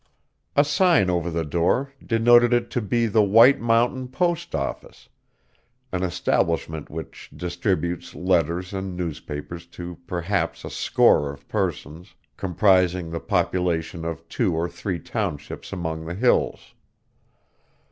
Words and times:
A 0.55 0.63
sign 0.65 1.11
over 1.11 1.29
the 1.29 1.45
door 1.45 1.93
denoted 2.03 2.53
it 2.53 2.71
to 2.71 2.81
be 2.81 3.05
the 3.05 3.21
White 3.21 3.59
Mountain 3.59 4.07
Post 4.07 4.55
Office 4.55 5.09
an 5.91 6.01
establishment 6.01 6.89
which 6.89 7.29
distributes 7.37 8.15
letters 8.15 8.73
and 8.73 8.97
newspapers 8.97 9.67
to 9.67 9.99
perhaps 10.07 10.65
a 10.65 10.71
score 10.71 11.31
of 11.31 11.47
persons, 11.47 12.15
comprising 12.35 13.11
the 13.11 13.19
population 13.19 14.03
of 14.03 14.27
two 14.27 14.55
or 14.55 14.67
three 14.67 14.97
townships 14.97 15.71
among 15.71 16.05
the 16.07 16.15
hills. 16.15 16.73